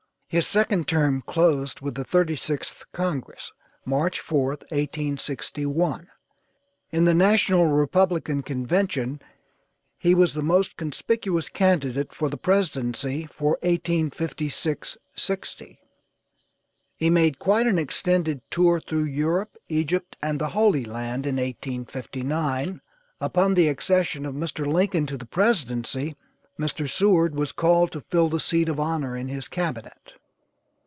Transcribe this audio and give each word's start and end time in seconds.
His 0.33 0.47
second 0.47 0.87
term 0.87 1.23
closed 1.27 1.81
with 1.81 1.95
the 1.95 2.05
thirty 2.05 2.37
sixth 2.37 2.85
congress, 2.93 3.51
March 3.83 4.21
4th, 4.23 4.61
1861. 4.71 6.07
In 6.89 7.03
the 7.03 7.13
National 7.13 7.67
Republican 7.67 8.41
convention 8.41 9.21
he 9.97 10.15
was 10.15 10.33
the 10.33 10.41
most 10.41 10.77
conspicuous 10.77 11.49
candidate 11.49 12.13
for 12.15 12.29
the 12.29 12.37
presidency 12.37 13.25
for 13.25 13.59
1856 13.61 14.97
60. 15.17 15.79
He 16.95 17.09
made 17.09 17.37
quite 17.37 17.67
an 17.67 17.77
extended 17.77 18.39
tour 18.49 18.79
through 18.79 19.03
Europe, 19.03 19.57
Egypt 19.67 20.15
and 20.21 20.39
the 20.39 20.47
Holy 20.47 20.85
Land 20.85 21.25
in 21.27 21.35
1859. 21.35 22.79
Upon 23.19 23.53
the 23.53 23.67
accession 23.67 24.25
of 24.25 24.33
Mr. 24.35 24.65
Lincoln 24.65 25.05
to 25.07 25.17
the 25.17 25.25
presidency 25.25 26.15
Mr. 26.57 26.89
Seward 26.89 27.35
was 27.35 27.51
called 27.51 27.91
to 27.91 27.99
fill 27.99 28.29
the 28.29 28.39
seat 28.39 28.69
of 28.69 28.79
honor 28.79 29.17
in 29.17 29.27
his 29.27 29.49
cabinet. 29.49 30.13